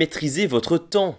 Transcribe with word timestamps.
Maîtrisez 0.00 0.46
votre 0.46 0.78
temps. 0.78 1.18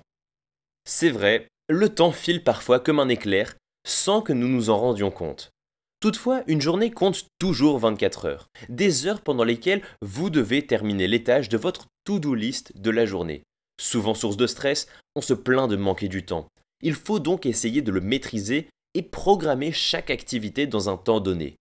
C'est 0.86 1.10
vrai, 1.10 1.48
le 1.70 1.88
temps 1.90 2.12
file 2.12 2.44
parfois 2.44 2.80
comme 2.80 3.00
un 3.00 3.10
éclair 3.10 3.56
sans 3.88 4.22
que 4.22 4.34
nous 4.34 4.48
nous 4.48 4.70
en 4.70 4.78
rendions 4.78 5.10
compte. 5.10 5.52
Toutefois, 6.00 6.44
une 6.48 6.62
journée 6.62 6.92
compte 6.92 7.26
toujours 7.40 7.80
24 7.80 8.26
heures, 8.26 8.48
des 8.70 9.08
heures 9.08 9.22
pendant 9.22 9.44
lesquelles 9.44 9.82
vous 10.02 10.30
devez 10.30 10.68
terminer 10.68 11.24
tâches 11.24 11.50
de 11.50 11.58
votre 11.58 11.88
to-do 12.04 12.36
list 12.36 12.76
de 12.76 12.92
la 12.92 13.06
journée. 13.06 13.42
Souvent 13.80 14.14
source 14.14 14.38
de 14.38 14.48
stress, 14.48 14.88
on 15.16 15.22
se 15.22 15.34
plaint 15.34 15.70
de 15.70 15.76
manquer 15.76 16.08
du 16.08 16.24
temps. 16.24 16.48
Il 16.82 16.94
faut 16.96 17.20
donc 17.20 17.46
essayer 17.46 17.82
de 17.82 17.92
le 17.92 18.02
maîtriser 18.02 18.70
et 18.94 19.02
programmer 19.02 19.72
chaque 19.72 20.10
activité 20.10 20.68
dans 20.68 20.90
un 20.90 20.98
temps 20.98 21.20
donné. 21.20 21.56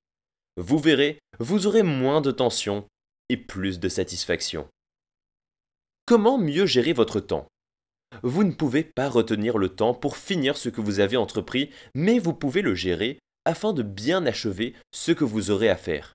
Vous 0.56 0.78
verrez, 0.78 1.18
vous 1.38 1.66
aurez 1.66 1.82
moins 1.82 2.20
de 2.20 2.30
tension 2.30 2.86
et 3.28 3.36
plus 3.36 3.78
de 3.78 3.88
satisfaction. 3.88 4.68
Comment 6.06 6.38
mieux 6.38 6.66
gérer 6.66 6.92
votre 6.92 7.20
temps? 7.20 7.46
Vous 8.24 8.42
ne 8.42 8.52
pouvez 8.52 8.82
pas 8.82 9.08
retenir 9.08 9.56
le 9.56 9.68
temps 9.68 9.94
pour 9.94 10.16
finir 10.16 10.56
ce 10.56 10.68
que 10.68 10.80
vous 10.80 10.98
avez 10.98 11.16
entrepris, 11.16 11.70
mais 11.94 12.18
vous 12.18 12.34
pouvez 12.34 12.62
le 12.62 12.74
gérer 12.74 13.20
afin 13.44 13.72
de 13.72 13.82
bien 13.82 14.26
achever 14.26 14.74
ce 14.92 15.12
que 15.12 15.24
vous 15.24 15.50
aurez 15.50 15.68
à 15.68 15.76
faire. 15.76 16.14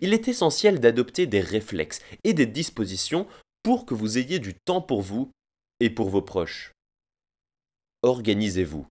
Il 0.00 0.14
est 0.14 0.28
essentiel 0.28 0.78
d'adopter 0.78 1.26
des 1.26 1.40
réflexes 1.40 2.00
et 2.22 2.32
des 2.32 2.46
dispositions 2.46 3.26
pour 3.64 3.84
que 3.84 3.94
vous 3.94 4.18
ayez 4.18 4.38
du 4.38 4.54
temps 4.54 4.80
pour 4.80 5.02
vous 5.02 5.30
et 5.80 5.90
pour 5.90 6.08
vos 6.08 6.22
proches. 6.22 6.72
Organisez-vous. 8.02 8.86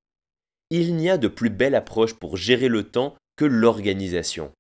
Il 0.70 0.96
n'y 0.96 1.10
a 1.10 1.18
de 1.18 1.28
plus 1.28 1.50
belle 1.50 1.76
approche 1.76 2.14
pour 2.14 2.38
gérer 2.38 2.70
le 2.70 2.84
temps 2.84 3.16
que 3.36 3.46
l'organisation. 3.46 4.52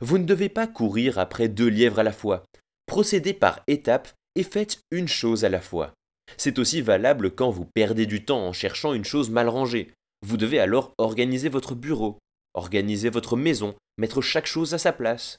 Vous 0.00 0.18
ne 0.18 0.24
devez 0.24 0.48
pas 0.48 0.66
courir 0.66 1.18
après 1.18 1.48
deux 1.48 1.68
lièvres 1.68 1.98
à 1.98 2.02
la 2.02 2.12
fois. 2.12 2.44
Procédez 2.86 3.34
par 3.34 3.62
étapes 3.66 4.12
et 4.34 4.42
faites 4.42 4.80
une 4.90 5.08
chose 5.08 5.44
à 5.44 5.48
la 5.48 5.60
fois. 5.60 5.92
C'est 6.36 6.58
aussi 6.58 6.80
valable 6.80 7.34
quand 7.34 7.50
vous 7.50 7.64
perdez 7.64 8.06
du 8.06 8.24
temps 8.24 8.46
en 8.46 8.52
cherchant 8.52 8.92
une 8.92 9.04
chose 9.04 9.30
mal 9.30 9.48
rangée. 9.48 9.92
Vous 10.26 10.36
devez 10.36 10.58
alors 10.58 10.92
organiser 10.98 11.48
votre 11.48 11.74
bureau, 11.74 12.18
Organisez 12.58 13.08
votre 13.08 13.36
maison, 13.36 13.76
mettre 13.98 14.20
chaque 14.20 14.46
chose 14.46 14.74
à 14.74 14.78
sa 14.78 14.92
place. 14.92 15.38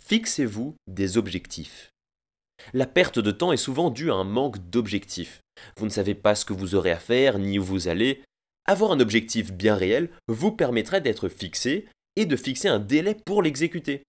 Fixez-vous 0.00 0.76
des 0.86 1.18
objectifs. 1.18 1.90
La 2.72 2.86
perte 2.86 3.18
de 3.18 3.30
temps 3.30 3.52
est 3.52 3.56
souvent 3.56 3.90
due 3.90 4.10
à 4.10 4.14
un 4.14 4.24
manque 4.24 4.58
d'objectifs. 4.70 5.40
Vous 5.76 5.84
ne 5.84 5.90
savez 5.90 6.14
pas 6.14 6.34
ce 6.34 6.44
que 6.44 6.52
vous 6.52 6.74
aurez 6.74 6.90
à 6.90 6.98
faire 6.98 7.38
ni 7.38 7.58
où 7.58 7.64
vous 7.64 7.88
allez. 7.88 8.22
Avoir 8.66 8.92
un 8.92 9.00
objectif 9.00 9.52
bien 9.52 9.74
réel 9.74 10.10
vous 10.28 10.52
permettrait 10.52 11.00
d'être 11.00 11.28
fixé 11.28 11.86
et 12.16 12.26
de 12.26 12.36
fixer 12.36 12.68
un 12.68 12.78
délai 12.78 13.14
pour 13.14 13.42
l'exécuter. 13.42 14.02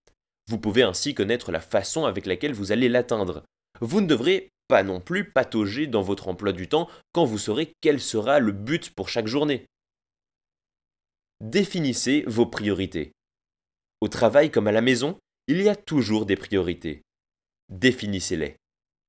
Vous 0.50 0.58
pouvez 0.58 0.84
ainsi 0.84 1.14
connaître 1.14 1.52
la 1.52 1.62
façon 1.62 2.06
avec 2.06 2.26
laquelle 2.26 2.54
vous 2.54 2.72
allez 2.72 2.90
l'atteindre. 2.90 3.44
Vous 3.82 4.02
ne 4.02 4.08
devrez 4.08 4.50
pas 4.68 4.84
non 4.84 5.00
plus 5.00 5.32
patauger 5.32 5.88
dans 5.88 6.02
votre 6.02 6.28
emploi 6.28 6.52
du 6.52 6.68
temps 6.68 6.90
quand 7.14 7.26
vous 7.26 7.38
saurez 7.38 7.72
quel 7.82 8.00
sera 8.00 8.40
le 8.40 8.52
but 8.52 8.90
pour 8.90 9.10
chaque 9.10 9.28
journée. 9.28 9.66
Définissez 11.42 12.24
vos 12.28 12.46
priorités. 12.46 13.12
Au 14.02 14.08
travail 14.08 14.52
comme 14.52 14.68
à 14.68 14.72
la 14.72 14.82
maison, 14.82 15.18
il 15.48 15.62
y 15.62 15.70
a 15.70 15.76
toujours 15.76 16.26
des 16.26 16.36
priorités. 16.36 17.02
Définissez-les. 17.70 18.56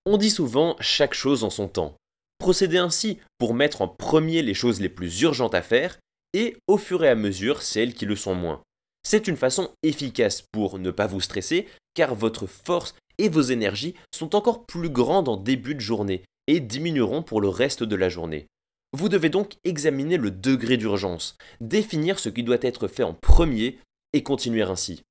On 0.07 0.17
dit 0.17 0.31
souvent 0.31 0.77
chaque 0.81 1.15
chose 1.15 1.45
en 1.45 1.51
son 1.51 1.69
temps. 1.69 1.97
Procédez 2.39 2.79
ainsi 2.79 3.19
pour 3.39 3.55
mettre 3.55 3.83
en 3.83 3.89
premier 3.89 4.43
les 4.43 4.55
choses 4.55 4.81
les 4.81 4.89
plus 4.89 5.21
urgentes 5.23 5.55
à 5.55 5.63
faire 5.63 5.99
et 6.33 6.57
au 6.69 6.79
fur 6.79 7.05
et 7.05 7.09
à 7.09 7.15
mesure 7.15 7.63
celles 7.63 7.95
qui 7.95 8.07
le 8.07 8.17
sont 8.17 8.35
moins. 8.35 8.63
C'est 9.03 9.29
une 9.29 9.37
façon 9.37 9.71
efficace 9.83 10.43
pour 10.53 10.79
ne 10.79 10.91
pas 10.91 11.07
vous 11.07 11.21
stresser 11.21 11.67
car 11.95 12.15
votre 12.15 12.47
force 12.47 12.95
et 13.19 13.29
vos 13.29 13.43
énergies 13.43 13.95
sont 14.15 14.35
encore 14.35 14.65
plus 14.67 14.91
grandes 14.91 15.29
en 15.29 15.37
début 15.37 15.75
de 15.75 15.81
journée 15.81 16.25
et 16.47 16.61
diminueront 16.61 17.23
pour 17.23 17.41
le 17.41 17.49
reste 17.49 17.83
de 17.83 17.97
la 17.97 18.09
journée. 18.09 18.47
Vous 18.93 19.09
devez 19.09 19.29
donc 19.29 19.55
examiner 19.65 20.17
le 20.17 20.31
degré 20.31 20.77
d'urgence, 20.77 21.37
définir 21.61 22.19
ce 22.19 22.29
qui 22.29 22.43
doit 22.43 22.59
être 22.63 22.89
fait 22.89 23.05
en 23.05 23.15
premier 23.15 23.79
et 24.13 24.23
continuer 24.23 24.63
ainsi. 24.63 25.03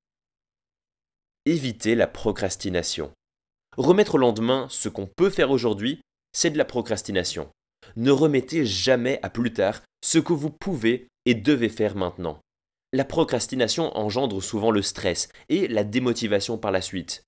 Évitez 1.46 1.94
la 1.94 2.06
procrastination. 2.06 3.12
Remettre 3.76 4.16
au 4.16 4.18
lendemain 4.18 4.66
ce 4.68 4.88
qu'on 4.88 5.06
peut 5.06 5.30
faire 5.30 5.50
aujourd'hui, 5.50 6.00
c'est 6.32 6.50
de 6.50 6.58
la 6.58 6.64
procrastination. 6.64 7.50
Ne 7.96 8.10
remettez 8.10 8.64
jamais 8.66 9.18
à 9.22 9.30
plus 9.30 9.52
tard 9.52 9.82
ce 10.02 10.18
que 10.18 10.32
vous 10.32 10.50
pouvez 10.50 11.08
et 11.24 11.34
devez 11.34 11.68
faire 11.68 11.96
maintenant. 11.96 12.40
La 12.92 13.04
procrastination 13.04 13.96
engendre 13.96 14.42
souvent 14.42 14.70
le 14.70 14.82
stress 14.82 15.28
et 15.48 15.68
la 15.68 15.84
démotivation 15.84 16.58
par 16.58 16.72
la 16.72 16.80
suite. 16.80 17.22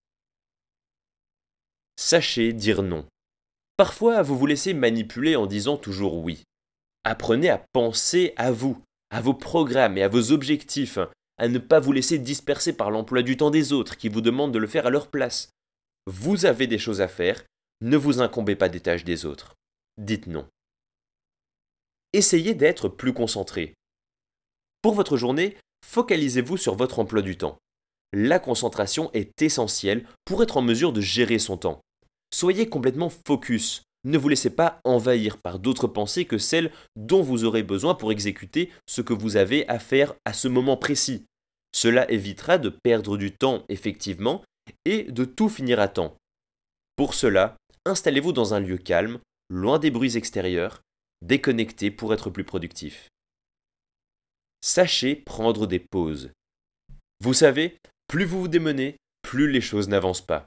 Sachez 1.97 2.53
dire 2.53 2.83
non. 2.83 3.07
Parfois, 3.77 4.23
vous 4.23 4.37
vous 4.37 4.47
laissez 4.47 4.75
manipuler 4.75 5.37
en 5.37 5.47
disant 5.47 5.77
toujours 5.77 6.17
oui. 6.17 6.43
Apprenez 7.05 7.49
à 7.49 7.65
penser 7.73 8.33
à 8.37 8.51
vous, 8.51 8.83
à 9.11 9.21
vos 9.21 9.35
programmes 9.35 9.99
et 9.99 10.03
à 10.03 10.09
vos 10.09 10.33
objectifs, 10.33 10.99
à 11.39 11.49
ne 11.49 11.59
pas 11.59 11.81
vous 11.81 11.93
laisser 11.93 12.19
disperser 12.19 12.73
par 12.73 12.91
l'emploi 12.91 13.23
du 13.23 13.37
temps 13.37 13.51
des 13.51 13.73
autres 13.73 13.97
qui 13.97 14.09
vous 14.09 14.21
demandent 14.21 14.53
de 14.53 14.59
le 14.59 14.67
faire 14.67 14.87
à 14.87 14.91
leur 14.91 15.09
place. 15.09 15.51
Vous 16.07 16.47
avez 16.47 16.67
des 16.67 16.79
choses 16.79 17.01
à 17.01 17.09
faire, 17.09 17.45
ne 17.81 17.97
vous 17.97 18.21
incombez 18.21 18.57
pas 18.57 18.69
des 18.69 18.81
tâches 18.81 19.05
des 19.05 19.25
autres. 19.25 19.55
Dites 19.99 20.27
non. 20.27 20.47
Essayez 22.13 22.55
d'être 22.55 22.89
plus 22.89 23.13
concentré. 23.13 23.75
Pour 24.83 24.95
votre 24.95 25.17
journée, 25.17 25.57
focalisez-vous 25.87 26.57
sur 26.57 26.75
votre 26.75 26.99
emploi 26.99 27.23
du 27.23 27.37
temps. 27.37 27.59
La 28.12 28.39
concentration 28.39 29.11
est 29.12 29.41
essentielle 29.41 30.05
pour 30.25 30.43
être 30.43 30.57
en 30.57 30.62
mesure 30.62 30.93
de 30.93 31.01
gérer 31.01 31.39
son 31.39 31.57
temps. 31.57 31.81
Soyez 32.35 32.69
complètement 32.69 33.11
focus. 33.27 33.83
Ne 34.05 34.19
vous 34.19 34.29
laissez 34.29 34.51
pas 34.51 34.81
envahir 34.85 35.39
par 35.39 35.61
d'autres 35.61 35.87
pensées 35.87 36.25
que 36.25 36.37
celles 36.37 36.73
dont 36.97 37.23
vous 37.23 37.45
aurez 37.45 37.62
besoin 37.62 37.95
pour 37.95 38.11
exécuter 38.11 38.71
ce 38.87 39.03
que 39.03 39.12
vous 39.12 39.37
avez 39.37 39.69
à 39.69 39.79
faire 39.79 40.15
à 40.25 40.33
ce 40.33 40.49
moment 40.49 40.77
précis. 40.77 41.25
Cela 41.73 42.11
évitera 42.11 42.59
de 42.59 42.69
perdre 42.69 43.17
du 43.17 43.33
temps 43.33 43.65
effectivement 43.69 44.43
et 44.84 45.04
de 45.04 45.25
tout 45.25 45.48
finir 45.48 45.81
à 45.81 45.88
temps. 45.88 46.16
Pour 46.97 47.15
cela, 47.15 47.56
installez-vous 47.84 48.32
dans 48.32 48.54
un 48.54 48.60
lieu 48.60 48.78
calme, 48.78 49.20
loin 49.48 49.78
des 49.78 49.91
bruits 49.91 50.16
extérieurs, 50.16 50.82
déconnecté 51.22 51.91
pour 51.91 52.12
être 52.12 52.31
plus 52.31 52.44
productif. 52.44 53.09
Sachez 54.60 55.16
prendre 55.16 55.66
des 55.66 55.81
pauses. 55.81 56.31
Vous 57.20 57.34
savez, 57.34 57.78
plus 58.09 58.25
vous 58.25 58.43
vous 58.43 58.48
démenez, 58.48 58.97
plus 59.22 59.50
les 59.50 59.60
choses 59.60 59.88
n'avancent 59.88 60.26
pas. 60.26 60.47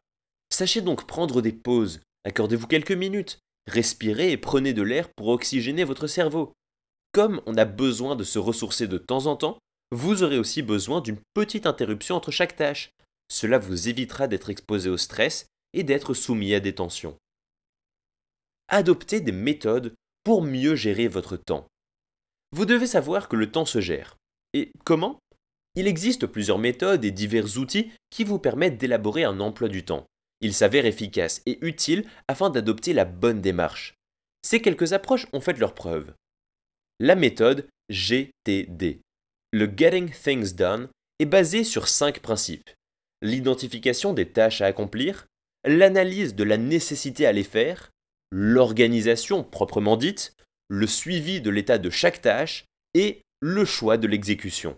Sachez 0.50 0.82
donc 0.82 1.06
prendre 1.06 1.42
des 1.42 1.52
pauses. 1.52 2.02
Accordez-vous 2.24 2.68
quelques 2.68 2.92
minutes. 2.92 3.40
Respirez 3.68 4.32
et 4.32 4.38
prenez 4.38 4.74
de 4.74 4.84
l'air 4.84 5.10
pour 5.16 5.30
oxygéner 5.30 5.84
votre 5.84 6.08
cerveau. 6.08 6.54
Comme 7.12 7.42
on 7.46 7.58
a 7.58 7.66
besoin 7.66 8.16
de 8.16 8.24
se 8.24 8.40
ressourcer 8.40 8.88
de 8.88 8.98
temps 8.98 9.26
en 9.26 9.36
temps, 9.36 9.58
vous 9.92 10.24
aurez 10.24 10.38
aussi 10.38 10.62
besoin 10.62 11.02
d'une 11.02 11.20
petite 11.34 11.66
interruption 11.66 12.16
entre 12.16 12.32
chaque 12.32 12.56
tâche. 12.56 12.92
Cela 13.30 13.58
vous 13.58 13.90
évitera 13.90 14.28
d'être 14.28 14.50
exposé 14.50 14.90
au 14.90 14.98
stress 14.98 15.48
et 15.74 15.84
d'être 15.84 16.14
soumis 16.14 16.54
à 16.54 16.60
des 16.60 16.76
tensions. 16.76 17.18
Adoptez 18.68 19.22
des 19.22 19.32
méthodes 19.32 19.94
pour 20.24 20.42
mieux 20.42 20.76
gérer 20.76 21.08
votre 21.08 21.38
temps. 21.38 21.68
Vous 22.52 22.66
devez 22.66 22.88
savoir 22.88 23.28
que 23.28 23.36
le 23.36 23.52
temps 23.52 23.66
se 23.66 23.82
gère. 23.82 24.18
Et 24.54 24.72
comment? 24.86 25.20
Il 25.76 25.88
existe 25.88 26.26
plusieurs 26.26 26.58
méthodes 26.58 27.04
et 27.04 27.12
divers 27.12 27.58
outils 27.58 27.92
qui 28.10 28.24
vous 28.24 28.40
permettent 28.40 28.78
d'élaborer 28.78 29.24
un 29.24 29.40
emploi 29.40 29.68
du 29.68 29.84
temps. 29.84 30.06
Il 30.42 30.54
s'avère 30.54 30.86
efficace 30.86 31.42
et 31.46 31.58
utile 31.66 32.08
afin 32.28 32.50
d'adopter 32.50 32.94
la 32.94 33.06
bonne 33.06 33.42
démarche. 33.42 33.96
Ces 34.42 34.62
quelques 34.62 34.94
approches 34.94 35.28
ont 35.34 35.42
fait 35.42 35.58
leur 35.58 35.74
preuve. 35.74 36.14
La 37.00 37.16
méthode 37.16 37.68
GTD, 37.90 39.02
le 39.52 39.74
Getting 39.76 40.12
Things 40.12 40.56
Done, 40.56 40.88
est 41.20 41.26
basée 41.26 41.64
sur 41.64 41.88
cinq 41.88 42.20
principes. 42.20 42.70
L'identification 43.26 44.14
des 44.14 44.28
tâches 44.28 44.62
à 44.62 44.68
accomplir, 44.68 45.26
l'analyse 45.66 46.36
de 46.36 46.44
la 46.44 46.58
nécessité 46.58 47.26
à 47.26 47.32
les 47.32 47.44
faire, 47.44 47.90
l'organisation 48.30 49.44
proprement 49.44 49.98
dite, 49.98 50.36
le 50.68 50.86
suivi 50.86 51.42
de 51.42 51.50
l'état 51.50 51.80
de 51.80 51.90
chaque 51.90 52.22
tâche 52.22 52.66
et 52.94 53.24
le 53.40 53.66
choix 53.66 53.98
de 53.98 54.06
l'exécution. 54.06 54.78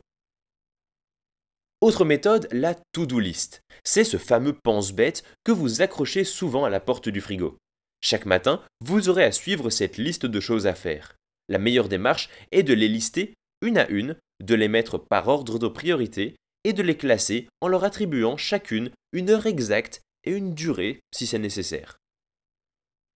Autre 1.82 2.06
méthode, 2.06 2.48
la 2.54 2.74
to-do 2.94 3.20
list. 3.20 3.64
C'est 3.84 4.06
ce 4.06 4.16
fameux 4.16 4.54
pense-bête 4.54 5.26
que 5.44 5.52
vous 5.52 5.82
accrochez 5.82 6.24
souvent 6.24 6.64
à 6.64 6.70
la 6.70 6.80
porte 6.80 7.10
du 7.10 7.20
frigo. 7.20 7.58
Chaque 8.02 8.26
matin, 8.26 8.64
vous 8.80 9.10
aurez 9.10 9.26
à 9.26 9.34
suivre 9.34 9.70
cette 9.70 9.98
liste 9.98 10.26
de 10.26 10.40
choses 10.40 10.68
à 10.68 10.74
faire. 10.74 11.18
La 11.50 11.60
meilleure 11.60 11.90
démarche 11.90 12.30
est 12.54 12.64
de 12.64 12.74
les 12.74 12.88
lister 12.88 13.34
une 13.62 13.78
à 13.78 13.90
une, 13.90 14.16
de 14.42 14.56
les 14.56 14.70
mettre 14.70 14.98
par 14.98 15.28
ordre 15.28 15.60
de 15.60 15.68
priorité 15.68 16.36
et 16.68 16.74
de 16.74 16.84
les 16.84 16.98
classer 16.98 17.48
en 17.62 17.70
leur 17.70 17.86
attribuant 17.86 18.36
chacune 18.36 18.92
une 19.14 19.30
heure 19.30 19.46
exacte 19.46 20.02
et 20.26 20.32
une 20.32 20.54
durée 20.54 21.00
si 21.14 21.26
c'est 21.26 21.40
nécessaire. 21.40 21.98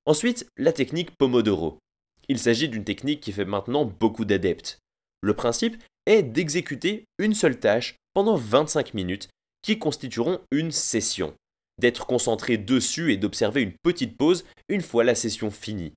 Ensuite, 0.07 0.47
la 0.57 0.73
technique 0.73 1.11
Pomodoro. 1.19 1.81
Il 2.29 2.39
s'agit 2.39 2.69
d'une 2.69 2.85
technique 2.85 3.21
qui 3.21 3.33
fait 3.33 3.45
maintenant 3.45 3.85
beaucoup 3.85 4.25
d'adeptes. 4.25 4.79
Le 5.21 5.35
principe 5.35 5.83
est 6.07 6.23
d'exécuter 6.23 7.07
une 7.19 7.35
seule 7.35 7.59
tâche 7.59 7.97
pendant 8.15 8.37
25 8.37 8.95
minutes 8.95 9.29
qui 9.63 9.81
constitueront 9.81 10.41
une 10.53 10.71
session, 10.71 11.35
d'être 11.81 12.07
concentré 12.07 12.57
dessus 12.57 13.13
et 13.13 13.17
d'observer 13.17 13.63
une 13.63 13.75
petite 13.83 14.17
pause 14.17 14.45
une 14.69 14.81
fois 14.81 15.03
la 15.03 15.17
session 15.17 15.51
finie. 15.51 15.93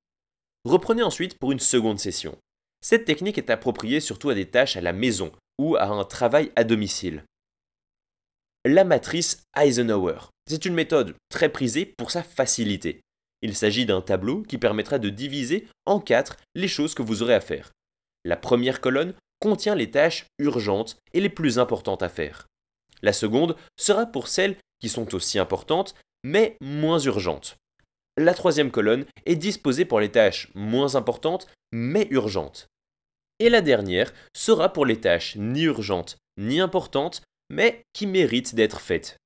Reprenez 0.66 1.04
ensuite 1.04 1.38
pour 1.38 1.52
une 1.52 1.60
seconde 1.60 2.00
session. 2.00 2.36
Cette 2.82 3.06
technique 3.06 3.38
est 3.38 3.52
appropriée 3.52 4.00
surtout 4.00 4.32
à 4.32 4.34
des 4.34 4.50
tâches 4.50 4.76
à 4.76 4.82
la 4.82 4.92
maison 4.92 5.32
ou 5.60 5.76
à 5.76 5.86
un 5.86 6.04
travail 6.04 6.52
à 6.56 6.64
domicile. 6.64 7.24
La 8.66 8.86
matrice 8.86 9.44
Eisenhower. 9.58 10.20
C'est 10.48 10.64
une 10.64 10.74
méthode 10.74 11.16
très 11.28 11.50
prisée 11.50 11.86
pour 11.86 12.12
sa 12.12 12.24
facilité. 12.24 13.02
Il 13.42 13.58
s'agit 13.58 13.86
d'un 13.86 14.00
tableau 14.00 14.42
qui 14.44 14.58
permettra 14.58 15.00
de 15.00 15.10
diviser 15.10 15.68
en 15.86 16.00
quatre 16.00 16.38
les 16.56 16.70
choses 16.70 16.94
que 16.94 17.02
vous 17.02 17.24
aurez 17.24 17.34
à 17.34 17.42
faire. 17.42 17.74
La 18.24 18.38
première 18.38 18.80
colonne 18.80 19.16
contient 19.42 19.76
les 19.76 19.92
tâches 19.92 20.28
urgentes 20.40 20.96
et 21.12 21.20
les 21.20 21.28
plus 21.28 21.60
importantes 21.60 22.04
à 22.04 22.08
faire. 22.08 22.48
La 23.02 23.12
seconde 23.12 23.58
sera 23.76 24.06
pour 24.06 24.30
celles 24.30 24.56
qui 24.80 24.88
sont 24.88 25.14
aussi 25.14 25.40
importantes, 25.40 25.94
mais 26.24 26.56
moins 26.62 27.00
urgentes. 27.00 27.58
La 28.16 28.34
troisième 28.34 28.72
colonne 28.72 29.04
est 29.26 29.36
disposée 29.36 29.84
pour 29.84 30.00
les 30.00 30.12
tâches 30.12 30.48
moins 30.56 30.96
importantes, 30.96 31.48
mais 31.74 32.08
urgentes. 32.12 32.68
Et 33.40 33.50
la 33.50 33.60
dernière 33.60 34.14
sera 34.34 34.72
pour 34.72 34.86
les 34.86 35.02
tâches 35.02 35.36
ni 35.36 35.64
urgentes, 35.64 36.16
ni 36.38 36.62
importantes, 36.62 37.24
mais 37.54 37.86
qui 37.94 38.08
méritent 38.08 38.56
d'être 38.56 38.82
faites. 38.82 39.18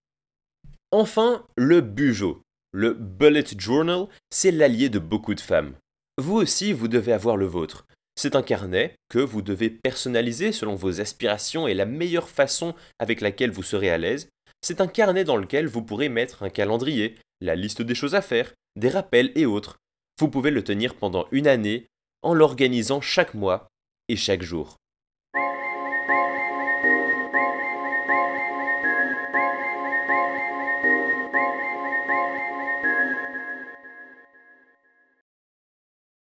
Enfin, 0.92 1.46
le 1.56 1.82
bujo. 1.82 2.42
Le 2.74 2.94
bullet 2.94 3.46
journal, 3.58 4.08
c'est 4.30 4.52
l'allié 4.52 4.90
de 4.90 5.00
beaucoup 5.00 5.34
de 5.34 5.40
femmes. 5.40 5.76
Vous 6.18 6.36
aussi, 6.36 6.74
vous 6.74 6.88
devez 6.88 7.14
avoir 7.14 7.38
le 7.38 7.46
vôtre. 7.46 7.86
C'est 8.16 8.36
un 8.36 8.42
carnet 8.42 8.96
que 9.10 9.20
vous 9.20 9.42
devez 9.42 9.70
personnaliser 9.70 10.52
selon 10.52 10.76
vos 10.76 11.00
aspirations 11.00 11.68
et 11.68 11.74
la 11.74 11.86
meilleure 11.86 12.30
façon 12.30 12.76
avec 13.00 13.22
laquelle 13.22 13.52
vous 13.52 13.64
serez 13.64 13.90
à 13.90 13.98
l'aise. 13.98 14.30
C'est 14.62 14.82
un 14.82 14.88
carnet 14.88 15.24
dans 15.24 15.38
lequel 15.38 15.68
vous 15.68 15.84
pourrez 15.84 16.10
mettre 16.10 16.44
un 16.44 16.50
calendrier, 16.50 17.16
la 17.42 17.56
liste 17.56 17.82
des 17.82 17.96
choses 17.96 18.16
à 18.16 18.22
faire, 18.22 18.54
des 18.76 18.90
rappels 18.90 19.32
et 19.36 19.46
autres. 19.46 19.78
Vous 20.20 20.30
pouvez 20.30 20.52
le 20.52 20.64
tenir 20.64 20.96
pendant 20.96 21.28
une 21.32 21.48
année 21.48 21.86
en 22.24 22.34
l'organisant 22.34 23.02
chaque 23.02 23.36
mois 23.36 23.68
et 24.10 24.16
chaque 24.16 24.42
jour. 24.42 24.78